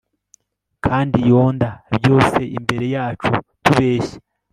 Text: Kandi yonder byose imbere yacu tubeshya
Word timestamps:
Kandi 0.85 1.17
yonder 1.31 1.73
byose 1.95 2.39
imbere 2.57 2.85
yacu 2.95 3.31
tubeshya 3.63 4.17